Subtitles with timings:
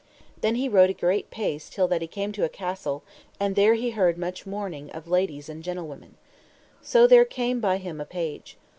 [0.41, 3.03] Then he rode a great pace till that he came to a castle,
[3.39, 6.15] and there he heard much mourning of ladies and gentlewomen.
[6.81, 8.57] So there came by him a page.